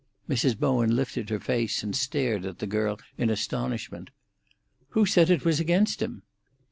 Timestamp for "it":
5.29-5.45